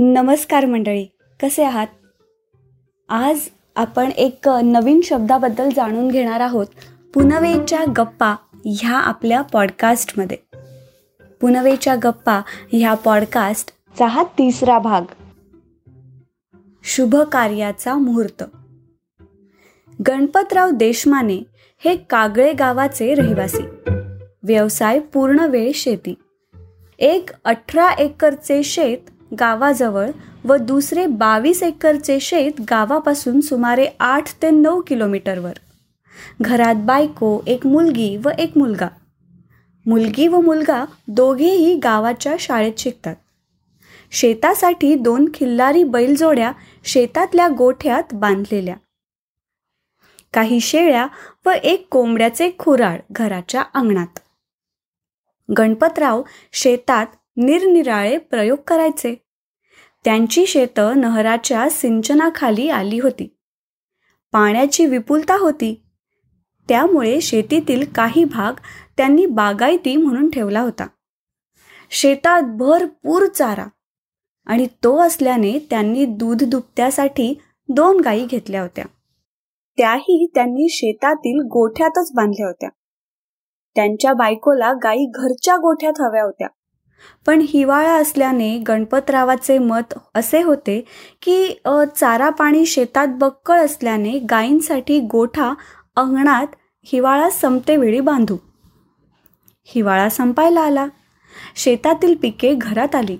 नमस्कार 0.00 0.66
मंडळी 0.66 1.04
कसे 1.42 1.64
आहात? 1.64 1.86
आज 3.08 3.38
आपण 3.76 4.10
एक 4.10 4.48
नवीन 4.48 5.00
शब्दाबद्दल 5.00 5.68
जाणून 5.76 6.08
घेणार 6.08 6.40
आहोत. 6.40 6.66
पुनवेच्या 7.14 7.84
गप्पा 7.96 8.34
ह्या 8.64 8.96
आपल्या 8.96 9.42
पॉडकास्टमध्ये. 9.42 10.36
पुनवेच्या 11.40 11.96
गप्पा 11.96 12.40
ह्या 12.72 12.94
पॉडकास्टचा 12.94 14.06
हा 14.06 14.22
तिसरा 14.22 14.78
भाग. 14.78 15.02
शुभ 16.84 17.16
कार्याचा 17.16 17.94
मुहूर्त. 17.94 18.44
गणपतराव 20.08 20.70
देशमाने 20.70 21.44
हे 21.84 21.96
कागळे 21.96 22.52
गावाचे 22.52 23.14
रहिवासी. 23.14 23.90
व्यवसाय 24.42 24.98
पूर्ण 24.98 25.40
वेळ 25.40 25.70
शेती. 25.74 26.14
एक 26.98 27.30
अठरा 27.44 27.90
एकरचे 27.90 28.62
शेत 28.62 28.98
गावाजवळ 29.40 30.10
व 30.44 30.56
दुसरे 30.56 31.06
बावीस 31.06 31.62
एकरचे 31.62 32.20
शेत 32.20 32.52
गावापासून 32.70 33.40
सुमारे 33.40 33.86
आठ 34.00 34.42
ते 34.42 34.50
नऊ 34.50 34.80
किलोमीटरवर. 34.80 35.52
घरात 36.40 36.74
बायको 36.74 37.40
एक 37.46 37.66
मुलगी 37.66 38.16
व 38.24 38.28
एक 38.38 38.58
मुलगा. 38.58 38.88
मुलगी 39.86 40.28
व 40.28 40.40
मुलगा 40.40 40.84
दोघेही 41.08 41.76
गावाच्या 41.76 42.36
शाळेत 42.40 42.72
शिकतात. 42.78 43.16
शेतासाठी 44.10 44.94
दोन 44.94 45.28
खिल्लारी 45.34 45.84
बैलजोड्या 45.84 46.52
शेतातल्या 46.84 47.48
गोठ्यात 47.48 48.02
बांधलेल्या. 48.12 48.76
काही 50.34 50.60
शेळ्या 50.60 51.06
व 51.46 51.50
एक 51.50 51.86
कोंबड्याचे 51.90 52.50
खुराड 52.58 53.00
घराच्या 53.12 53.64
अंगणात. 53.74 54.18
गणपतराव 55.58 56.22
शेतात 56.52 57.06
निरनिराळे 57.38 58.18
प्रयोग 58.18 58.58
करायचे. 58.66 59.14
त्यांची 60.04 60.46
शेतं 60.46 61.00
नहराच्या 61.00 61.70
सिंचनाखाली 61.70 62.68
आली 62.68 62.98
होती. 62.98 63.36
पाण्याची 64.32 64.86
विपुलता 64.86 65.34
होती. 65.34 65.82
त्यामुळे 66.68 67.20
शेतीतील 67.20 67.92
काही 67.92 68.24
भाग 68.24 68.52
त्यांनी 68.96 69.26
बागायती 69.26 69.96
म्हणून 69.96 70.30
ठेवला 70.30 70.60
होता. 70.60 70.86
शेतात 71.90 72.42
भरपूर 72.42 73.26
चारा 73.26 73.66
आणि 74.46 74.66
तो 74.66 74.98
असल्याने 74.98 75.58
त्यांनी 75.58 76.04
दूध 76.04 76.44
दुभत्यासाठी 76.44 77.40
दोन 77.68 78.00
गायी 78.00 78.26
घेतल्या 78.26 78.62
होत्या. 78.62 78.84
त्याही 79.76 80.30
त्यांनी 80.34 80.68
शेतातील 80.70 81.40
गोठ्यातच 81.40 82.12
बांधल्या 82.14 82.46
होत्या. 82.46 82.68
त्यांच्या 83.74 84.12
बायकोला 84.12 84.72
गायी 84.72 85.10
घरच्या 85.14 85.56
गोठ्यात 85.56 86.00
हव्या 86.00 86.24
होत्या. 86.24 86.48
पण 87.26 87.44
हिवाळा 87.48 87.92
असल्याने 87.92 88.58
गणपतरावाचे 88.58 89.58
मत 89.58 89.94
असे 90.14 90.42
होते 90.42 90.84
की 91.22 91.60
चारा 91.96 92.28
पाणी 92.30 92.66
शेतात 92.66 93.08
बक्कळ 93.10 93.60
असल्याने 93.60 94.18
गायींसाठी 94.18 95.00
गोठा 95.00 95.52
अंगणात 95.96 96.46
हिवाळा 96.84 97.30
संपतेवेळी 97.30 98.00
बांधू. 98.00 98.36
हिवाळा 99.64 100.08
संपायला 100.08 100.60
आला. 100.60 100.86
शेतातील 101.56 102.14
पिके 102.22 102.54
घरात 102.54 102.94
आली. 102.94 103.18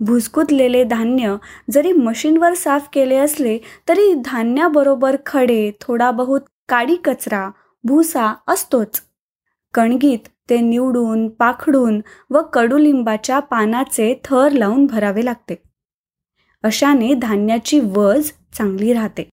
भुसकुतलेले 0.00 0.84
धान्य 0.84 1.36
जरी 1.70 1.92
मशीनवर 1.92 2.54
साफ 2.54 2.88
केले 2.92 3.16
असले 3.16 3.58
तरी 3.88 4.14
धान्याबरोबर 4.24 5.16
खडे 5.26 5.70
थोडा 5.80 6.10
बहुत 6.10 6.40
काडी 6.68 6.96
कचरा 6.96 7.50
भुसा 7.84 8.34
असतोच. 8.48 9.02
कणगीत 9.74 10.28
ते 10.50 10.60
निवडून 10.60 11.28
पाखडून 11.28 12.00
व 12.30 12.42
कडुलिंबाच्या 12.52 13.40
पानाचे 13.40 14.20
थर 14.24 14.52
लावून 14.52 14.86
भरावे 14.86 15.24
लागते. 15.24 15.62
अशाने 16.62 17.14
धान्याची 17.14 17.80
वज 17.80 18.32
चांगली 18.52 18.92
राहते. 18.92 19.30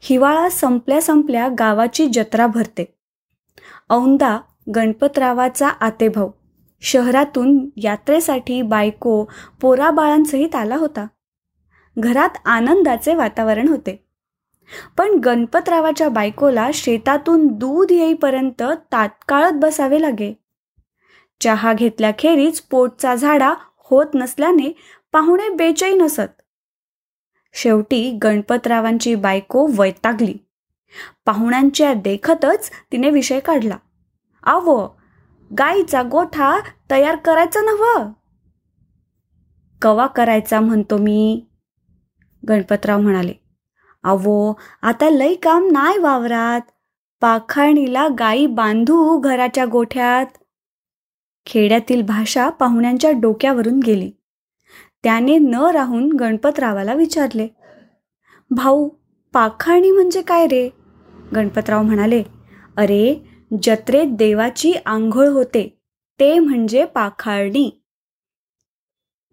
हिवाळा 0.00 0.48
संपल्या 0.48 1.02
संपल्या 1.02 1.48
गावाची 1.58 2.06
जत्रा 2.06 2.46
भरते. 2.46 2.94
औंदा 3.90 4.38
गणपतरावाचा 4.74 5.68
आतेभाऊ 5.68 6.30
शहरातून 6.80 7.68
यात्रेसाठी 7.76 8.62
बायको 8.62 9.24
पोराबाळांसहित 9.60 10.54
आला 10.54 10.76
होता. 10.76 11.06
घरात 11.98 12.30
आनंदाचे 12.44 13.14
वातावरण 13.14 13.68
होते. 13.68 14.04
पण 14.98 15.20
गणपतरावाच्या 15.24 16.08
बायकोला 16.08 16.70
शेतातून 16.74 17.46
दूध 17.46 17.92
येईपर्यंत 17.92 18.62
तात्काळत 18.92 19.52
बसावे 19.52 20.02
लागे. 20.02 20.32
चहा 21.40 21.72
घेतल्याखेरीज 21.72 22.60
पोटचा 22.60 23.14
झाडा 23.14 23.54
होत 23.76 24.06
नसल्याने 24.14 24.72
पाहुणे 25.12 25.48
बेचैन 25.48 26.02
नसत 26.02 26.42
शेवटी 27.52 28.18
गणपतरावांची 28.22 29.14
बायको 29.14 29.66
वैतागली. 29.78 30.34
पाहुण्यांच्या 31.26 31.94
देखतच 31.94 32.70
तिने 32.92 33.10
विषय 33.10 33.40
काढला. 33.40 33.76
आव 34.42 34.88
गाईचा 35.58 36.02
गोठा 36.02 36.58
तयार 36.90 37.16
करायचा 37.16 37.60
नव्ह? 37.60 38.12
कवा 39.82 40.06
करायचा 40.06 40.60
म्हणतो 40.60 40.96
मी? 40.96 41.46
गणपतराव 42.48 43.00
म्हणाले. 43.00 43.41
आवो 44.04 44.36
आता 44.82 45.08
लई 45.10 45.34
काम 45.34 45.68
नाही 45.72 45.98
वावरात. 45.98 46.60
पाखाणीला 47.22 48.06
गाई 48.18 48.46
बांधू 48.46 49.18
घराच्या 49.18 49.64
गोठ्यात. 49.64 50.26
खेड्यातील 51.46 52.02
भाषा 52.02 52.48
पाहुण्यांच्या 52.50 53.10
डोक्यावरून 53.12 53.78
गेली. 53.86 54.10
त्याने 55.02 55.38
न 55.38 55.54
राहून 55.54 56.12
गणपतरावाला 56.12 56.94
विचारले 56.94 57.46
भाऊ 58.50 58.88
पाखाणी 59.34 59.90
म्हणजे 59.90 60.22
काय 60.22 60.46
रे? 60.46 60.68
गणपतराव 61.34 61.82
म्हणाले 61.82 62.22
अरे 62.76 63.14
जत्रेत 63.62 64.06
देवाची 64.08 64.72
आंघोळ 64.86 65.28
होते 65.28 65.68
ते 66.20 66.38
म्हणजे 66.38 66.84
पाखाळणी. 66.84 67.70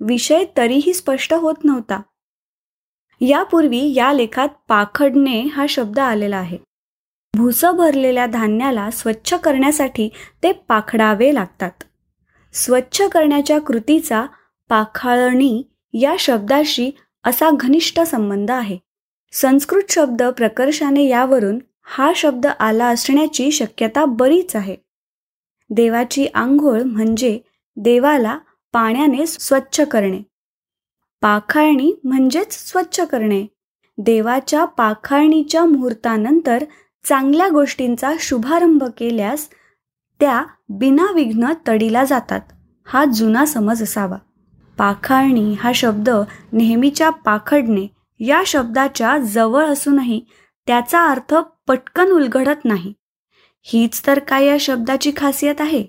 विषय 0.01 0.43
तरीही 0.57 0.93
स्पष्ट 0.93 1.33
होत 1.33 1.63
नव्हता. 1.63 2.01
यापूर्वी 3.21 3.93
या 3.93 4.13
लेखात 4.13 4.49
पाखडणे 4.67 5.41
हा 5.41 5.65
शब्द 5.69 5.99
आलेला 5.99 6.37
आहे. 6.37 6.57
भुस 7.37 7.65
भरलेल्या 7.65 8.25
धान्याला 8.25 8.91
स्वच्छ 8.91 9.33
करण्यासाठी 9.33 10.09
ते 10.43 10.51
पाखडावे 10.51 11.33
लागतात. 11.33 11.71
स्वच्छ 12.53 13.01
करण्याच्या 13.01 13.61
कृतीचा 13.61 14.25
पाखाळणी 14.69 15.63
या 15.93 16.15
शब्दाशी 16.19 16.91
असा 17.23 17.49
घनिष्ठ 17.59 17.99
संबंध 17.99 18.51
आहे. 18.51 18.77
संस्कृत 19.31 19.83
शब्द 19.89 20.23
प्रकर्षाने 20.23 21.03
यावरून 21.03 21.59
हा 21.83 22.11
शब्द 22.15 22.47
आला 22.59 22.85
असण्याची 22.85 23.51
शक्यता 23.51 24.05
बरीच 24.05 24.55
आहे. 24.55 24.75
देवाची 25.69 26.27
आंघोळ 26.33 26.81
म्हणजे 26.81 27.39
देवाला 27.77 28.37
पाण्याने 28.73 29.25
स्वच्छ 29.25 29.81
करणे. 29.81 30.28
पाखाळणी 31.21 31.93
म्हणजेच 32.03 32.69
स्वच्छ 32.69 33.01
करणे. 33.01 33.45
देवाच्या 33.97 34.65
पाखाळणीच्या 34.65 35.65
मुहूर्तानंतर 35.65 36.63
चांगल्या 37.05 37.47
गोष्टींचा 37.47 38.13
शुभारंभ 38.19 38.83
केल्यास 38.97 39.49
त्या 40.19 40.43
बिनाविघ्न 40.69 41.53
तडीला 41.67 42.03
जातात. 42.03 42.41
हा 42.85 43.05
जुना 43.05 43.45
समज 43.45 43.83
असावा. 43.83 44.17
पाखाळणी 44.77 45.53
हा 45.53 45.71
शब्द 45.75 46.09
नेहमीच्या 46.53 47.09
पाखडणे 47.09 47.87
या 48.19 48.43
शब्दाच्या 48.45 49.17
जवळ 49.17 49.65
असूनही 49.65 50.25
त्याचा 50.67 51.07
अर्थ 51.07 51.35
पटकन 51.67 52.11
उलगडत 52.11 52.65
नाही. 52.65 52.93
हीच 53.61 54.01
तर 54.07 54.19
काय 54.19 54.45
या 54.45 54.57
शब्दाची 54.59 55.11
खासियत 55.17 55.61
आहे? 55.61 55.85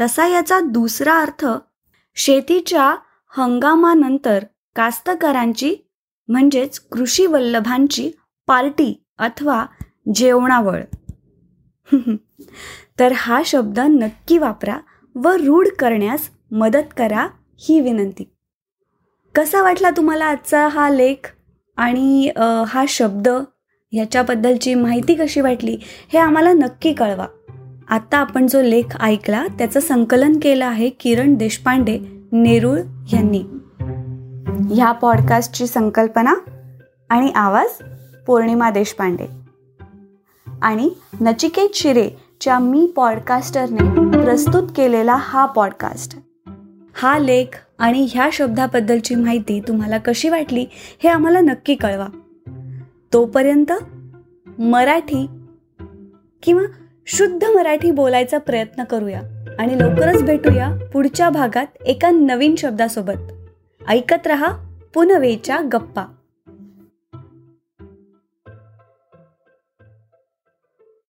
तसा 0.00 0.26
याचा 0.26 0.60
दुसरा 0.60 1.18
अर्थ 1.18 1.46
शेतीच्या 2.14 2.96
हंगामानंतर 3.36 4.44
कास्तकारांची 4.76 5.76
म्हणजेच 6.28 6.80
कृषी 6.80 7.26
वल्लभांची 7.26 8.10
पार्टी 8.46 9.02
अथवा 9.18 9.66
जेवणावळ. 10.14 10.82
तर 12.98 13.12
हा 13.16 13.42
शब्द 13.44 13.80
नक्की 13.80 14.38
वापरा 14.38 14.78
व 15.14 15.28
रूढ 15.28 15.68
करण्यास 15.78 16.30
मदत 16.50 16.94
करा 16.96 17.28
ही 17.56 17.80
विनंती. 17.80 18.24
कसा 19.34 19.62
वाटला 19.62 19.90
तुम्हाला 19.90 20.24
आजचा 20.24 20.68
हा 20.68 20.90
लेख? 20.90 21.34
आणि 21.76 22.30
हा 22.66 22.84
शब्द 22.88 23.28
ह्याच्याबद्दलची 23.92 24.74
माहिती 24.74 25.14
कशी 25.14 25.40
वाटली 25.40 25.78
हे 25.82 26.18
आम्हाला 26.18 26.52
नक्की 26.52 26.92
कळवा. 26.92 27.26
आत्ता 27.88 28.18
आपण 28.18 28.46
जो 28.46 28.62
लेख 28.62 28.96
ऐकला 29.00 29.46
त्याचं 29.58 29.80
संकलन 29.80 30.38
केलं 30.42 30.66
आहे 30.66 30.90
किरण 30.90 31.34
देशपांडे 31.34 32.19
नेरूळ 32.32 32.78
यांनी. 33.12 33.42
ह्या 34.74 34.92
पॉडकास्टची 34.92 35.66
संकल्पना 35.66 36.34
आणि 37.08 37.30
आवाज 37.30 37.82
पौर्णिमा 38.26 38.70
देशपांडे. 38.70 39.26
आणि 40.62 40.90
नचिकेत 41.20 41.68
शिरेच्या 41.74 42.58
मी 42.58 42.92
पॉडकास्टरने 42.96 44.10
प्रस्तुत 44.22 44.68
केलेला 44.76 45.16
हा 45.20 45.46
पॉडकास्ट 45.46 46.18
हा 46.94 47.18
लेख 47.18 47.66
आणि 47.78 48.06
ह्या 48.10 48.28
शब्दाबद्दलची 48.32 49.14
माहिती 49.14 49.60
तुम्हाला 49.60 49.98
कशी 49.98 50.28
वाटली 50.28 50.66
हे 50.72 51.08
आम्हाला 51.08 51.40
नक्की 51.40 51.74
कळवा. 51.74 52.06
तोपर्यंत 53.12 53.72
मराठी 54.60 55.26
किंवा 56.42 56.62
शुद्ध 57.06 57.44
मराठी 57.44 57.90
बोलायचा 57.90 58.38
प्रयत्न 58.38 58.84
करूया. 58.84 59.20
आणि 59.60 59.78
लवकरच 59.78 60.22
भेटूया 60.22 60.70
पुढच्या 60.92 61.30
भागात 61.30 61.66
एका 61.84 62.10
नवीन 62.10 62.54
शब्दासोबत. 62.56 63.32
ऐकत 63.88 64.26
रहा 64.26 64.52
पुनवेच्या 64.94 65.58
गप्पा. 65.72 66.02